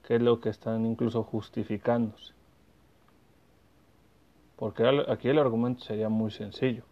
qué 0.08 0.15
es 0.15 0.22
lo 0.22 0.39
que 0.39 0.50
están 0.50 0.86
incluso 0.86 1.24
justificándose. 1.24 2.34
Porque 4.56 4.84
aquí 5.10 5.27
el 5.30 5.39
argumento 5.39 5.84
sería 5.84 6.10
muy 6.10 6.32
sencillo. 6.32 6.84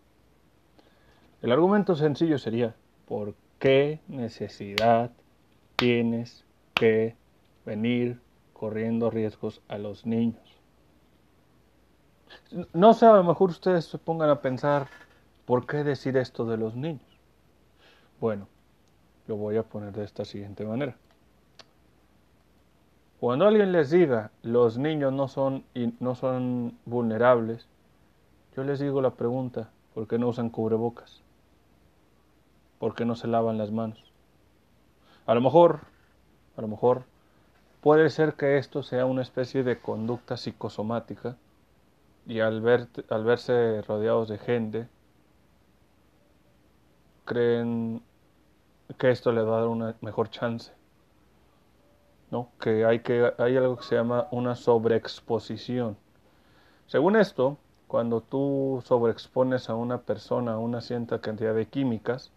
El 1.42 1.52
argumento 1.52 1.96
sencillo 1.96 2.38
sería, 2.38 2.76
¿por 3.08 3.36
qué 3.60 4.00
necesidad 4.08 5.12
tienes 5.76 6.44
que 6.74 7.16
venir 7.66 8.20
corriendo 8.54 9.10
riesgos 9.10 9.62
a 9.68 9.78
los 9.78 10.06
niños? 10.06 10.42
No 12.74 12.94
sé, 12.94 13.06
a 13.06 13.14
lo 13.14 13.24
mejor 13.24 13.50
ustedes 13.50 13.86
se 13.86 13.98
pongan 13.98 14.30
a 14.30 14.42
pensar, 14.42 14.88
¿por 15.46 15.66
qué 15.66 15.84
decir 15.84 16.18
esto 16.18 16.46
de 16.46 16.58
los 16.58 16.76
niños? 16.76 17.02
Bueno, 18.20 18.48
lo 19.28 19.36
voy 19.38 19.58
a 19.58 19.64
poner 19.64 19.92
de 19.92 20.04
esta 20.04 20.26
siguiente 20.26 20.66
manera. 20.66 20.96
Cuando 23.20 23.48
alguien 23.48 23.72
les 23.72 23.90
diga 23.90 24.32
los 24.42 24.78
niños 24.78 25.14
no 25.14 25.28
son, 25.28 25.64
no 26.00 26.16
son 26.16 26.78
vulnerables, 26.86 27.68
yo 28.56 28.64
les 28.64 28.80
digo 28.80 29.02
la 29.02 29.12
pregunta, 29.12 29.70
¿por 29.94 30.08
qué 30.08 30.20
no 30.20 30.28
usan 30.28 30.50
cubrebocas? 30.50 31.22
¿Por 32.80 32.96
qué 32.96 33.06
no 33.06 33.16
se 33.16 33.28
lavan 33.28 33.58
las 33.58 33.72
manos? 33.72 34.12
A 35.26 35.34
lo 35.34 35.42
mejor, 35.42 35.93
a 36.58 36.62
lo 36.62 36.68
mejor, 36.68 37.04
puede 37.82 38.10
ser 38.10 38.34
que 38.34 38.58
esto 38.58 38.84
sea 38.84 39.06
una 39.06 39.22
especie 39.22 39.64
de 39.64 39.80
conducta 39.80 40.38
psicosomática 40.38 41.36
y 42.26 42.40
al, 42.40 42.62
ver, 42.62 42.88
al 43.10 43.24
verse 43.24 43.82
rodeados 43.84 44.30
de 44.30 44.38
gente, 44.38 44.88
creen 47.26 48.02
que 48.98 49.12
esto 49.12 49.32
les 49.32 49.46
va 49.46 49.58
a 49.58 49.60
dar 49.62 49.68
una 49.70 49.96
mejor 50.02 50.30
chance 50.30 50.72
que, 52.60 52.86
hay 52.86 53.00
que 53.00 53.32
hay 53.38 53.58
algo 53.58 53.78
que 53.78 53.84
se 53.84 53.96
llama 53.96 54.28
una 54.32 54.56
sobreexposición. 54.56 55.98
Según 56.88 57.16
esto, 57.16 57.58
cuando 57.88 58.22
tú 58.22 58.82
sobreexpones 58.86 59.70
a 59.70 59.76
una 59.76 60.00
persona 60.00 60.54
a 60.54 60.58
una 60.58 60.82
cierta 60.82 61.20
cantidad 61.20 61.54
de 61.54 61.68
químicas, 61.68 62.32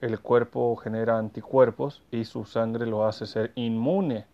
el 0.00 0.20
cuerpo 0.20 0.76
genera 0.76 1.18
anticuerpos 1.18 2.02
y 2.10 2.24
su 2.24 2.44
sangre 2.44 2.86
lo 2.86 3.06
hace 3.06 3.26
ser 3.26 3.52
inmune 3.54 4.26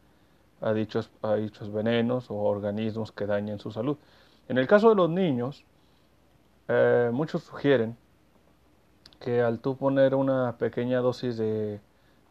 a 0.61 0.73
dichos, 0.73 1.11
a 1.23 1.35
dichos 1.35 1.73
venenos 1.73 2.31
o 2.31 2.37
organismos 2.37 3.13
que 3.13 3.27
dañen 3.27 3.59
su 3.59 3.71
salud. 3.71 3.97
En 4.49 4.59
el 4.59 4.67
caso 4.67 4.91
de 4.91 4.95
los 4.95 5.11
niños, 5.11 5.65
eh, 6.69 7.11
muchos 7.13 7.43
sugieren 7.43 7.97
que 9.21 9.43
al 9.43 9.61
tú 9.61 9.77
poner 9.77 10.15
una 10.15 10.57
pequeña 10.57 11.01
dosis 11.01 11.37
de 11.37 11.81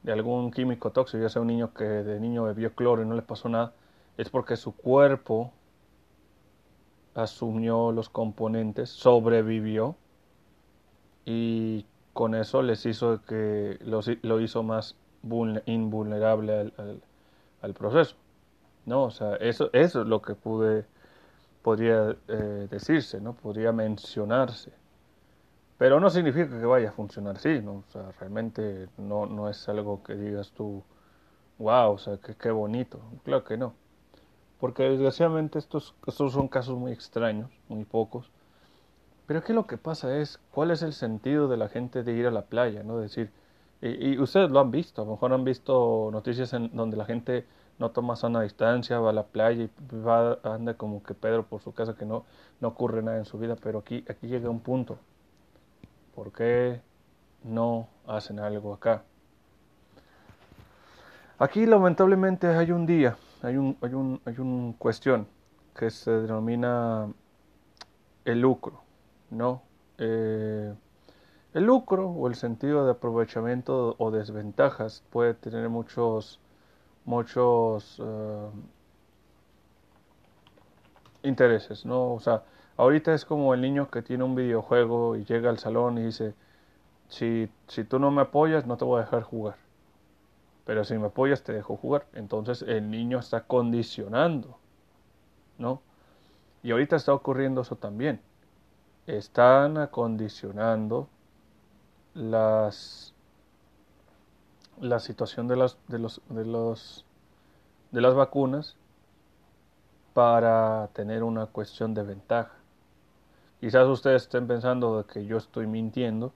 de 0.06 0.12
algún 0.12 0.52
químico 0.52 0.92
tóxico, 0.92 1.22
ya 1.22 1.30
sea 1.30 1.42
un 1.42 1.48
niño 1.48 1.74
que 1.74 1.84
de 1.84 2.20
niño 2.20 2.44
bebió 2.44 2.74
cloro 2.76 3.02
y 3.02 3.08
no 3.08 3.16
le 3.16 3.24
pasó 3.24 3.50
nada, 3.50 3.74
es 4.18 4.30
porque 4.30 4.56
su 4.56 4.76
cuerpo 4.76 5.52
asumió 7.16 7.92
los 7.92 8.08
componentes, 8.08 8.92
sobrevivió 8.92 9.96
y 11.26 11.86
con 12.16 12.34
eso 12.34 12.62
les 12.62 12.86
hizo 12.86 13.22
que 13.26 13.78
lo, 13.82 14.40
hizo 14.40 14.64
más 14.64 14.96
invulnerable 15.66 16.72
al, 17.62 17.74
proceso. 17.74 18.16
¿no? 18.86 19.04
O 19.04 19.12
sea, 19.12 19.36
eso, 19.36 19.70
eso 19.74 20.02
es 20.02 20.08
lo 20.08 20.22
que 20.22 20.34
pude, 20.34 20.86
podría 21.62 22.16
eh, 22.30 22.68
decirse, 22.72 23.20
¿no? 23.20 23.34
podría 23.34 23.74
mencionarse. 23.74 24.72
Pero 25.78 26.00
no 26.00 26.10
significa 26.10 26.58
que 26.58 26.66
vaya 26.66 26.88
a 26.88 26.94
funcionar 26.94 27.36
así, 27.36 27.60
¿no? 27.60 27.84
O 27.86 27.92
sea, 27.92 28.10
realmente 28.18 28.88
no, 28.98 29.26
no 29.26 29.50
es 29.50 29.68
algo 29.68 30.02
que 30.02 30.16
digas 30.16 30.52
tú, 30.52 30.84
wow, 31.58 31.92
o 31.92 31.98
sea, 31.98 32.18
qué 32.18 32.50
bonito. 32.50 33.02
Claro 33.26 33.44
que 33.44 33.58
no. 33.58 33.74
Porque 34.58 34.84
desgraciadamente 34.84 35.60
estos, 35.60 35.96
estos 36.08 36.32
son 36.32 36.48
casos 36.48 36.78
muy 36.78 36.94
extraños, 36.94 37.52
muy 37.68 37.84
pocos. 37.84 38.32
Pero 39.28 39.44
¿qué 39.44 39.52
es 39.54 39.56
lo 39.56 39.68
que 39.68 39.78
pasa 39.78 40.18
es, 40.18 40.40
cuál 40.52 40.72
es 40.72 40.82
el 40.82 40.94
sentido 40.94 41.48
de 41.48 41.58
la 41.58 41.70
gente 41.70 42.04
de 42.04 42.14
ir 42.14 42.28
a 42.28 42.32
la 42.32 42.44
playa, 42.44 42.84
¿no? 42.84 42.98
Decir, 43.00 43.32
y, 43.82 44.14
y 44.14 44.20
ustedes 44.20 44.52
lo 44.52 44.60
han 44.60 44.72
visto, 44.72 45.02
a 45.02 45.06
lo 45.06 45.12
mejor 45.12 45.34
han 45.34 45.44
visto 45.44 46.10
noticias 46.12 46.54
en 46.54 46.76
donde 46.76 46.98
la 46.98 47.06
gente 47.06 47.46
no 47.80 47.92
toma 47.92 48.16
sana 48.16 48.42
distancia, 48.42 49.00
va 49.00 49.10
a 49.10 49.14
la 49.14 49.24
playa 49.24 49.64
y 49.64 49.70
va, 49.96 50.40
anda 50.44 50.76
como 50.76 51.04
que 51.04 51.14
Pedro 51.14 51.46
por 51.46 51.62
su 51.62 51.74
casa, 51.74 51.96
que 51.96 52.06
no, 52.06 52.26
no 52.62 52.70
ocurre 52.70 53.02
nada 53.04 53.18
en 53.18 53.26
su 53.26 53.38
vida, 53.38 53.56
pero 53.62 53.80
aquí, 53.80 54.06
aquí 54.08 54.28
llega 54.28 54.50
un 54.50 54.62
punto 54.62 54.98
¿Por 56.16 56.32
qué 56.32 56.80
no 57.44 57.90
hacen 58.08 58.40
algo 58.40 58.74
acá? 58.74 59.04
Aquí 61.38 61.66
lamentablemente 61.66 62.48
hay 62.48 62.72
un 62.72 62.86
día, 62.86 63.18
hay 63.42 63.58
un, 63.58 63.78
hay 63.82 63.94
un, 63.94 64.22
hay 64.24 64.40
un 64.40 64.72
cuestión 64.80 65.28
que 65.78 65.90
se 65.90 66.12
denomina 66.12 67.12
el 68.24 68.40
lucro, 68.40 68.85
¿no? 69.30 69.62
eh, 69.98 70.74
el 71.54 71.64
lucro 71.64 72.10
o 72.10 72.28
el 72.28 72.36
sentido 72.36 72.86
de 72.86 72.92
aprovechamiento 72.92 73.96
o 73.98 74.12
desventajas 74.12 75.04
puede 75.10 75.34
tener 75.34 75.70
muchos, 75.70 76.40
muchos 77.06 78.02
eh, 78.04 78.50
intereses, 81.24 81.86
¿no? 81.86 82.14
O 82.14 82.20
sea, 82.20 82.44
ahorita 82.78 83.14
es 83.14 83.26
como 83.26 83.54
el 83.54 83.62
niño 83.62 83.90
que 83.90 84.02
tiene 84.02 84.24
un 84.26 84.36
videojuego 84.36 85.16
y 85.16 85.24
llega 85.24 85.50
al 85.50 85.58
salón 85.60 85.98
y 85.98 86.04
dice, 86.04 86.36
si, 87.08 87.50
si 87.68 87.86
tú 87.86 88.00
no 88.00 88.12
me 88.12 88.24
apoyas, 88.24 88.66
no 88.66 88.78
te 88.78 88.86
voy 88.86 89.00
a 89.00 89.06
dejar 89.06 89.24
jugar. 89.24 89.56
Pero 90.66 90.84
si 90.84 90.98
me 90.98 91.08
apoyas, 91.08 91.44
te 91.44 91.54
dejo 91.54 91.78
jugar. 91.78 92.06
Entonces 92.14 92.64
el 92.64 92.90
niño 92.90 93.20
está 93.20 93.42
condicionando, 93.44 94.58
¿no? 95.58 95.82
Y 96.64 96.72
ahorita 96.72 96.96
está 96.98 97.14
ocurriendo 97.14 97.62
eso 97.62 97.76
también. 97.78 98.20
Están 99.08 99.78
acondicionando 99.78 101.08
las 102.14 103.14
la 104.80 105.00
situación 105.00 105.48
de 105.48 105.56
las 105.56 105.78
de 105.88 106.00
los 106.00 106.22
de 106.30 106.46
los 106.46 107.06
de 107.92 108.02
las 108.02 108.14
vacunas 108.16 108.76
para 110.14 110.90
tener 110.94 111.24
una 111.24 111.46
cuestión 111.46 111.94
de 111.94 112.04
ventaja. 112.04 112.54
Quizás 113.60 113.88
ustedes 113.88 114.24
estén 114.24 114.48
pensando 114.48 114.98
de 114.98 115.04
que 115.06 115.26
yo 115.26 115.38
estoy 115.38 115.68
mintiendo, 115.68 116.34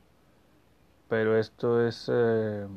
pero 1.08 1.38
esto 1.38 1.86
es 1.86 2.10
eh, 2.12 2.68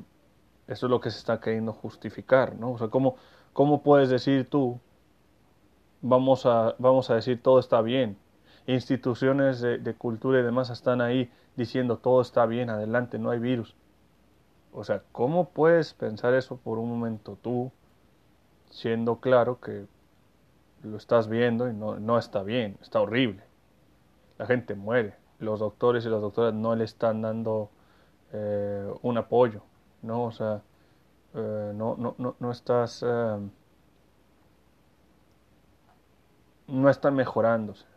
esto 0.69 0.87
es 0.87 0.91
lo 0.91 1.01
que 1.01 1.11
se 1.11 1.19
está 1.19 1.41
queriendo 1.41 1.73
justificar, 1.73 2.55
¿no? 2.57 2.73
O 2.73 2.79
sea, 2.79 2.89
¿cómo, 2.89 3.17
cómo 3.53 3.83
puedes 3.83 4.09
decir 4.11 4.49
tú, 4.49 4.81
vamos 6.01 6.47
a, 6.47 6.75
vamos 6.79 7.11
a 7.11 7.15
decir 7.17 7.43
todo 7.43 7.59
está 7.59 7.83
bien? 7.83 8.17
Instituciones 8.67 9.61
de, 9.61 9.95
cultura 9.95 10.39
y 10.39 10.43
demás 10.43 10.71
están 10.71 11.01
ahí 11.01 11.31
diciendo 11.57 11.99
todo 11.99 12.21
está 12.21 12.47
bien, 12.47 12.71
adelante, 12.71 13.19
no 13.19 13.31
hay 13.31 13.41
virus. 13.41 13.75
O 14.73 14.85
sea, 14.85 15.03
¿cómo 15.11 15.51
puedes 15.51 15.95
pensar 15.95 16.35
eso 16.35 16.57
por 16.57 16.79
un 16.79 16.89
momento 16.89 17.37
tú, 17.43 17.73
siendo 18.71 19.17
claro 19.17 19.61
que 19.61 19.87
lo 20.83 20.97
estás 20.97 21.29
viendo 21.29 21.69
y 21.69 21.75
no, 21.75 21.99
no 21.99 22.19
está 22.19 22.43
bien, 22.43 22.79
está 22.81 23.01
horrible? 23.01 23.43
La 24.39 24.47
gente 24.47 24.75
muere, 24.75 25.17
los 25.41 25.59
doctores 25.61 26.07
y 26.07 26.09
las 26.09 26.21
doctoras 26.21 26.55
no 26.55 26.77
le 26.77 26.85
están 26.85 27.21
dando 27.21 27.71
eh, 28.33 28.91
un 29.03 29.19
apoyo, 29.19 29.63
¿no? 30.03 30.25
O 30.25 30.33
sea, 30.33 30.63
eh, 31.35 31.73
no, 31.75 31.97
no, 31.97 32.15
no, 32.19 32.37
no, 32.39 32.51
estás... 32.53 33.05
Eh, 33.07 33.39
no 36.69 36.89
están 36.89 37.15
mejorándose 37.15 37.92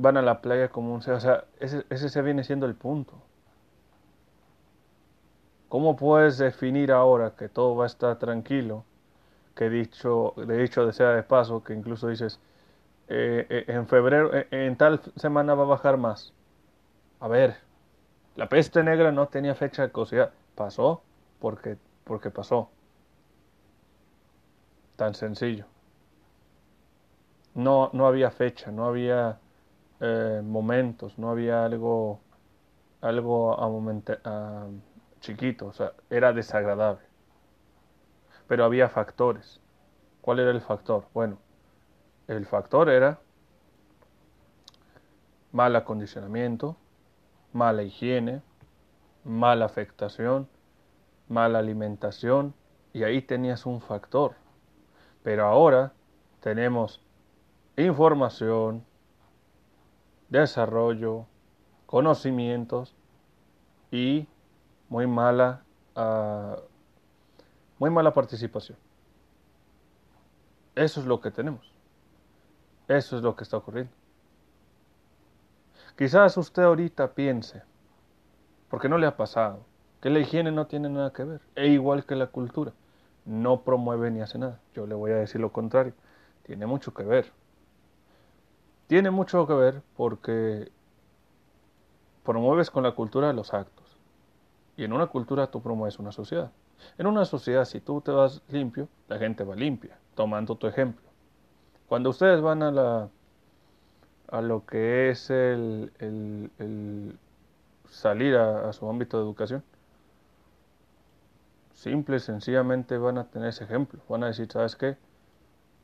van 0.00 0.16
a 0.16 0.22
la 0.22 0.40
playa 0.40 0.68
como 0.68 0.94
un... 0.94 1.00
O 1.00 1.20
sea, 1.20 1.44
ese, 1.58 1.84
ese 1.90 2.08
se 2.08 2.22
viene 2.22 2.44
siendo 2.44 2.66
el 2.66 2.74
punto. 2.74 3.14
¿Cómo 5.68 5.96
puedes 5.96 6.38
definir 6.38 6.90
ahora 6.90 7.36
que 7.36 7.48
todo 7.48 7.76
va 7.76 7.84
a 7.84 7.86
estar 7.86 8.18
tranquilo? 8.18 8.84
Que 9.54 9.70
dicho, 9.70 10.34
de 10.36 10.56
dicho 10.56 10.84
de 10.84 10.92
sea 10.92 11.10
de 11.10 11.22
paso, 11.22 11.62
que 11.62 11.74
incluso 11.74 12.08
dices, 12.08 12.40
eh, 13.08 13.46
eh, 13.48 13.64
en 13.68 13.86
febrero, 13.86 14.34
eh, 14.34 14.48
en 14.50 14.76
tal 14.76 15.00
semana 15.16 15.54
va 15.54 15.64
a 15.64 15.66
bajar 15.66 15.96
más. 15.96 16.32
A 17.20 17.28
ver, 17.28 17.56
la 18.36 18.48
peste 18.48 18.82
negra 18.82 19.12
no 19.12 19.28
tenía 19.28 19.54
fecha 19.54 19.82
de 19.82 19.92
caducidad. 19.92 20.32
Pasó 20.56 21.02
porque, 21.38 21.76
porque 22.04 22.30
pasó. 22.30 22.68
Tan 24.96 25.14
sencillo. 25.14 25.66
No, 27.54 27.90
no 27.92 28.06
había 28.06 28.30
fecha, 28.30 28.70
no 28.70 28.86
había 28.86 29.38
eh, 30.00 30.40
momentos, 30.44 31.18
no 31.18 31.30
había 31.30 31.64
algo, 31.64 32.20
algo 33.00 33.60
a 34.24 34.66
chiquito, 35.20 35.66
o 35.66 35.72
sea, 35.72 35.92
era 36.08 36.32
desagradable. 36.32 37.04
Pero 38.48 38.64
había 38.64 38.88
factores. 38.88 39.60
¿Cuál 40.20 40.40
era 40.40 40.50
el 40.50 40.60
factor? 40.60 41.06
Bueno, 41.14 41.38
el 42.28 42.46
factor 42.46 42.88
era 42.88 43.20
mal 45.52 45.74
acondicionamiento, 45.76 46.76
mala 47.52 47.82
higiene, 47.82 48.42
mala 49.24 49.66
afectación, 49.66 50.48
mala 51.28 51.58
alimentación, 51.58 52.54
y 52.92 53.04
ahí 53.04 53.22
tenías 53.22 53.66
un 53.66 53.80
factor. 53.80 54.34
Pero 55.22 55.46
ahora 55.46 55.92
tenemos 56.40 57.02
información, 57.76 58.84
desarrollo, 60.30 61.26
conocimientos 61.86 62.94
y 63.90 64.26
muy 64.88 65.06
mala, 65.06 65.62
uh, 65.96 66.60
muy 67.78 67.90
mala 67.90 68.14
participación. 68.14 68.78
Eso 70.74 71.00
es 71.00 71.06
lo 71.06 71.20
que 71.20 71.30
tenemos. 71.30 71.72
Eso 72.88 73.16
es 73.16 73.22
lo 73.22 73.36
que 73.36 73.44
está 73.44 73.56
ocurriendo. 73.56 73.92
Quizás 75.96 76.36
usted 76.36 76.62
ahorita 76.62 77.12
piense, 77.12 77.62
porque 78.68 78.88
no 78.88 78.96
le 78.96 79.06
ha 79.06 79.16
pasado, 79.16 79.60
que 80.00 80.08
la 80.10 80.20
higiene 80.20 80.50
no 80.50 80.66
tiene 80.66 80.88
nada 80.88 81.12
que 81.12 81.24
ver, 81.24 81.40
e 81.56 81.66
igual 81.68 82.06
que 82.06 82.16
la 82.16 82.28
cultura, 82.28 82.72
no 83.26 83.62
promueve 83.62 84.10
ni 84.10 84.20
hace 84.20 84.38
nada. 84.38 84.60
Yo 84.74 84.86
le 84.86 84.94
voy 84.94 85.10
a 85.10 85.16
decir 85.16 85.40
lo 85.40 85.52
contrario, 85.52 85.92
tiene 86.44 86.66
mucho 86.66 86.94
que 86.94 87.02
ver. 87.02 87.32
Tiene 88.90 89.12
mucho 89.12 89.46
que 89.46 89.52
ver 89.52 89.82
porque 89.96 90.72
promueves 92.24 92.72
con 92.72 92.82
la 92.82 92.90
cultura 92.90 93.32
los 93.32 93.54
actos. 93.54 93.86
Y 94.76 94.82
en 94.82 94.92
una 94.92 95.06
cultura 95.06 95.48
tú 95.48 95.62
promueves 95.62 96.00
una 96.00 96.10
sociedad. 96.10 96.50
En 96.98 97.06
una 97.06 97.24
sociedad, 97.24 97.64
si 97.66 97.80
tú 97.80 98.00
te 98.00 98.10
vas 98.10 98.42
limpio, 98.48 98.88
la 99.06 99.16
gente 99.16 99.44
va 99.44 99.54
limpia, 99.54 99.96
tomando 100.16 100.56
tu 100.56 100.66
ejemplo. 100.66 101.08
Cuando 101.86 102.10
ustedes 102.10 102.40
van 102.40 102.64
a 102.64 102.72
la 102.72 103.08
a 104.26 104.40
lo 104.40 104.66
que 104.66 105.10
es 105.10 105.30
el, 105.30 105.92
el, 106.00 107.16
salir 107.88 108.34
a, 108.34 108.70
a, 108.70 108.72
su 108.72 108.90
ámbito 108.90 109.18
de 109.18 109.22
educación, 109.22 109.62
simple 111.74 112.16
y 112.16 112.18
sencillamente 112.18 112.98
van 112.98 113.18
a 113.18 113.24
tener 113.28 113.50
ese 113.50 113.62
ejemplo. 113.62 114.00
Van 114.08 114.24
a 114.24 114.26
decir, 114.26 114.50
¿sabes 114.50 114.74
qué? 114.74 114.96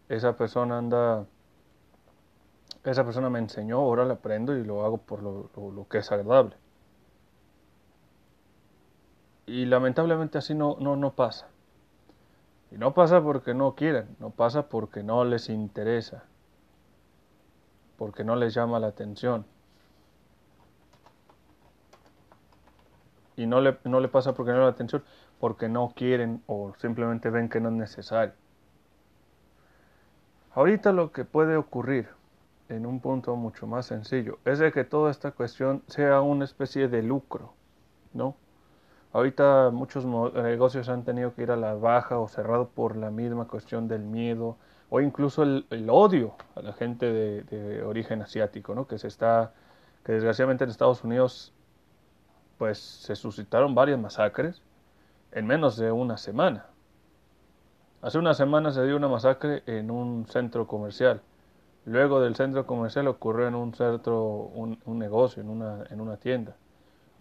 Esa 0.08 0.36
persona 0.36 0.78
anda 0.78 1.24
esa 2.90 3.04
persona 3.04 3.30
me 3.30 3.38
enseñó, 3.38 3.78
ahora 3.78 4.04
la 4.04 4.14
aprendo 4.14 4.56
y 4.56 4.64
lo 4.64 4.84
hago 4.84 4.98
por 4.98 5.22
lo, 5.22 5.86
que 5.88 5.98
es 5.98 6.12
agradable. 6.12 6.56
Y 9.46 9.64
lamentablemente 9.66 10.38
así 10.38 10.54
no, 10.54 10.76
no, 10.78 10.96
no 10.96 11.12
pasa. 11.12 11.48
Y 12.70 12.78
no 12.78 12.94
pasa 12.94 13.22
porque 13.22 13.54
no 13.54 13.74
quieren, 13.74 14.16
no 14.18 14.30
pasa 14.30 14.68
porque 14.68 15.02
no 15.02 15.24
les 15.24 15.48
interesa, 15.48 16.24
porque 17.96 18.24
no 18.24 18.36
les 18.36 18.54
llama 18.54 18.78
la 18.78 18.88
atención. 18.88 19.46
Y 23.36 23.46
no 23.46 23.60
le, 23.60 23.78
no 23.84 24.00
le 24.00 24.08
pasa 24.08 24.34
porque 24.34 24.50
no 24.50 24.58
llama 24.58 24.68
la 24.68 24.74
atención, 24.74 25.04
porque 25.38 25.68
no 25.68 25.92
quieren 25.94 26.42
o 26.46 26.72
simplemente 26.78 27.30
ven 27.30 27.48
que 27.48 27.60
no 27.60 27.68
es 27.68 27.74
necesario. 27.74 28.34
Ahorita 30.54 30.92
lo 30.92 31.12
que 31.12 31.24
puede 31.24 31.56
ocurrir 31.56 32.08
en 32.68 32.86
un 32.86 33.00
punto 33.00 33.36
mucho 33.36 33.66
más 33.66 33.86
sencillo, 33.86 34.38
es 34.44 34.58
de 34.58 34.72
que 34.72 34.84
toda 34.84 35.10
esta 35.10 35.32
cuestión 35.32 35.82
sea 35.86 36.20
una 36.20 36.44
especie 36.44 36.88
de 36.88 37.02
lucro, 37.02 37.52
¿no? 38.12 38.36
Ahorita 39.12 39.70
muchos 39.72 40.04
negocios 40.04 40.88
han 40.88 41.04
tenido 41.04 41.34
que 41.34 41.42
ir 41.42 41.50
a 41.50 41.56
la 41.56 41.74
baja 41.74 42.18
o 42.18 42.28
cerrado 42.28 42.68
por 42.68 42.96
la 42.96 43.10
misma 43.10 43.46
cuestión 43.46 43.88
del 43.88 44.02
miedo 44.02 44.56
o 44.90 45.00
incluso 45.00 45.42
el, 45.42 45.64
odio 45.88 46.34
a 46.54 46.60
la 46.60 46.72
gente 46.72 47.06
de, 47.06 47.42
de, 47.44 47.82
origen 47.82 48.20
asiático, 48.22 48.74
¿no? 48.74 48.86
Que 48.86 48.98
se 48.98 49.08
está, 49.08 49.52
que 50.04 50.12
desgraciadamente 50.12 50.64
en 50.64 50.70
Estados 50.70 51.02
Unidos, 51.02 51.52
pues 52.58 52.78
se 52.78 53.16
suscitaron 53.16 53.74
varias 53.74 53.98
masacres 53.98 54.62
en 55.32 55.46
menos 55.46 55.76
de 55.76 55.92
una 55.92 56.16
semana. 56.18 56.66
Hace 58.02 58.18
una 58.18 58.34
semana 58.34 58.70
se 58.70 58.84
dio 58.84 58.96
una 58.96 59.08
masacre 59.08 59.62
en 59.66 59.90
un 59.90 60.26
centro 60.28 60.66
comercial 60.66 61.22
Luego 61.86 62.20
del 62.20 62.34
centro 62.34 62.66
comercial 62.66 63.06
ocurrió 63.06 63.46
en 63.46 63.54
un 63.54 63.72
centro, 63.72 64.24
un, 64.24 64.98
negocio, 64.98 65.40
en 65.40 65.48
una, 65.48 65.84
en 65.88 66.00
una 66.00 66.16
tienda. 66.16 66.56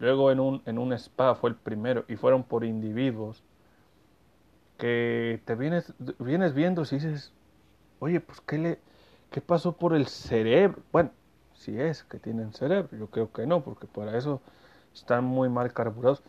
Luego 0.00 0.32
en 0.32 0.40
un, 0.40 0.60
en 0.66 0.78
un 0.78 0.92
spa 0.92 1.36
fue 1.36 1.50
el 1.50 1.56
primero 1.56 2.04
y 2.08 2.16
fueron 2.16 2.42
por 2.42 2.64
individuos 2.64 3.44
que 4.76 5.40
te 5.44 5.54
vienes, 5.54 5.94
vienes 6.18 6.52
viendo 6.52 6.82
y 6.82 6.96
dices, 6.96 7.32
oye, 8.00 8.18
pues 8.20 8.40
¿qué, 8.40 8.58
le, 8.58 8.80
¿qué 9.30 9.40
pasó 9.40 9.70
por 9.76 9.94
el 9.94 10.08
cerebro? 10.08 10.82
Bueno, 10.90 11.12
si 11.54 11.80
es 11.80 12.02
que 12.02 12.18
tienen 12.18 12.52
cerebro, 12.52 12.88
yo 12.98 13.06
creo 13.06 13.30
que 13.32 13.46
no, 13.46 13.62
porque 13.62 13.86
para 13.86 14.18
eso 14.18 14.40
están 14.92 15.22
muy 15.22 15.48
mal 15.48 15.72
carburados. 15.72 16.24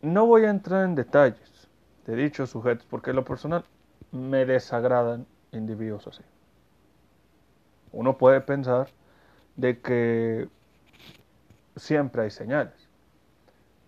No 0.00 0.24
voy 0.24 0.46
a 0.46 0.50
entrar 0.50 0.86
en 0.86 0.94
detalles 0.94 1.68
de 2.06 2.16
dichos 2.16 2.48
sujetos, 2.48 2.86
porque 2.88 3.10
en 3.10 3.16
lo 3.16 3.26
personal 3.26 3.62
me 4.10 4.46
desagradan 4.46 5.26
individuos 5.52 6.06
así 6.06 6.22
uno 7.92 8.16
puede 8.18 8.40
pensar 8.40 8.88
de 9.56 9.80
que 9.80 10.48
siempre 11.76 12.22
hay 12.22 12.30
señales. 12.30 12.74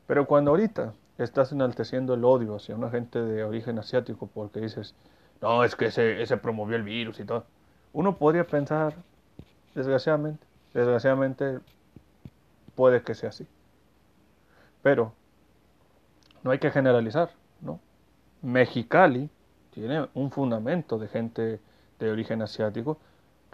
Pero 0.06 0.26
cuando 0.26 0.50
ahorita 0.50 0.92
estás 1.18 1.52
enalteciendo 1.52 2.14
el 2.14 2.24
odio 2.24 2.56
hacia 2.56 2.74
una 2.74 2.90
gente 2.90 3.20
de 3.20 3.44
origen 3.44 3.78
asiático 3.78 4.28
porque 4.32 4.60
dices, 4.60 4.94
no, 5.40 5.64
es 5.64 5.76
que 5.76 5.86
ese, 5.86 6.22
ese 6.22 6.36
promovió 6.36 6.76
el 6.76 6.82
virus 6.82 7.20
y 7.20 7.24
todo, 7.24 7.44
uno 7.92 8.16
podría 8.16 8.46
pensar, 8.46 8.94
desgraciadamente, 9.74 10.44
desgraciadamente 10.74 11.60
puede 12.74 13.02
que 13.02 13.14
sea 13.14 13.30
así. 13.30 13.46
Pero 14.82 15.12
no 16.42 16.50
hay 16.50 16.58
que 16.58 16.70
generalizar, 16.70 17.30
¿no? 17.60 17.80
Mexicali 18.42 19.30
tiene 19.70 20.08
un 20.14 20.30
fundamento 20.30 20.98
de 20.98 21.08
gente 21.08 21.60
de 21.98 22.10
origen 22.10 22.42
asiático 22.42 22.98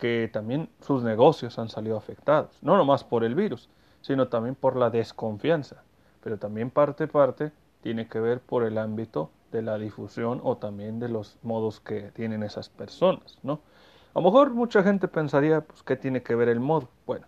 que 0.01 0.31
también 0.33 0.71
sus 0.81 1.03
negocios 1.03 1.59
han 1.59 1.69
salido 1.69 1.99
afectados, 1.99 2.59
no 2.63 2.79
nomás 2.79 3.05
por 3.05 3.23
el 3.23 3.35
virus, 3.35 3.69
sino 4.01 4.29
también 4.29 4.55
por 4.55 4.75
la 4.75 4.89
desconfianza, 4.89 5.85
pero 6.23 6.39
también 6.39 6.71
parte 6.71 7.07
parte 7.07 7.53
tiene 7.83 8.09
que 8.09 8.19
ver 8.19 8.41
por 8.41 8.65
el 8.65 8.79
ámbito 8.79 9.31
de 9.53 9.61
la 9.61 9.77
difusión 9.77 10.41
o 10.43 10.57
también 10.57 11.01
de 11.01 11.11
los 11.11 11.37
modos 11.43 11.81
que 11.81 12.11
tienen 12.13 12.43
esas 12.43 12.71
personas, 12.71 13.39
¿no? 13.43 13.61
A 14.15 14.21
lo 14.21 14.23
mejor 14.23 14.55
mucha 14.55 14.83
gente 14.83 15.07
pensaría, 15.07 15.61
pues, 15.61 15.83
¿qué 15.83 15.97
tiene 15.97 16.23
que 16.23 16.35
ver 16.35 16.49
el 16.49 16.61
modo? 16.61 16.89
Bueno, 17.07 17.27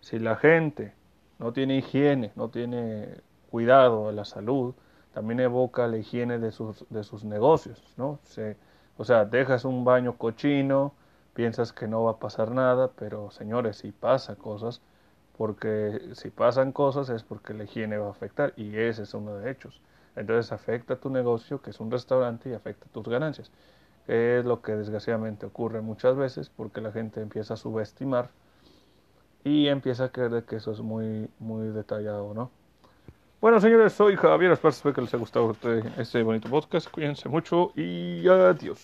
si 0.00 0.20
la 0.20 0.36
gente 0.36 0.94
no 1.40 1.52
tiene 1.52 1.78
higiene, 1.78 2.30
no 2.36 2.48
tiene 2.48 3.08
cuidado 3.50 4.06
de 4.06 4.12
la 4.12 4.24
salud, 4.24 4.72
también 5.12 5.40
evoca 5.40 5.88
la 5.88 5.98
higiene 5.98 6.38
de 6.38 6.52
sus, 6.52 6.86
de 6.90 7.02
sus 7.02 7.24
negocios, 7.24 7.82
¿no? 7.96 8.20
Se, 8.22 8.56
o 8.96 9.04
sea, 9.04 9.24
dejas 9.24 9.64
un 9.64 9.84
baño 9.84 10.16
cochino, 10.16 10.92
piensas 11.38 11.72
que 11.72 11.86
no 11.86 12.02
va 12.02 12.10
a 12.10 12.18
pasar 12.18 12.50
nada, 12.50 12.90
pero 12.98 13.30
señores, 13.30 13.76
si 13.76 13.92
pasa 13.92 14.34
cosas, 14.34 14.80
porque 15.36 16.00
si 16.14 16.30
pasan 16.30 16.72
cosas 16.72 17.10
es 17.10 17.22
porque 17.22 17.54
la 17.54 17.62
higiene 17.62 17.96
va 17.96 18.08
a 18.08 18.10
afectar 18.10 18.52
y 18.56 18.76
ese 18.76 19.04
es 19.04 19.14
uno 19.14 19.36
de 19.36 19.48
hechos. 19.48 19.80
Entonces 20.16 20.50
afecta 20.50 20.96
tu 20.96 21.10
negocio, 21.10 21.62
que 21.62 21.70
es 21.70 21.78
un 21.78 21.92
restaurante, 21.92 22.50
y 22.50 22.54
afecta 22.54 22.86
tus 22.92 23.08
ganancias. 23.08 23.52
Es 24.08 24.44
lo 24.44 24.62
que 24.62 24.72
desgraciadamente 24.72 25.46
ocurre 25.46 25.80
muchas 25.80 26.16
veces 26.16 26.50
porque 26.50 26.80
la 26.80 26.90
gente 26.90 27.20
empieza 27.20 27.54
a 27.54 27.56
subestimar 27.56 28.30
y 29.44 29.68
empieza 29.68 30.06
a 30.06 30.08
creer 30.08 30.42
que 30.42 30.56
eso 30.56 30.72
es 30.72 30.80
muy, 30.80 31.30
muy 31.38 31.68
detallado, 31.68 32.34
¿no? 32.34 32.50
Bueno, 33.40 33.60
señores, 33.60 33.92
soy 33.92 34.16
Javier, 34.16 34.50
espero 34.50 34.92
que 34.92 35.02
les 35.02 35.14
haya 35.14 35.20
gustado 35.20 35.52
este, 35.52 35.84
este 35.98 36.20
bonito 36.24 36.50
podcast. 36.50 36.90
Cuídense 36.90 37.28
mucho 37.28 37.70
y 37.76 38.26
adiós. 38.26 38.76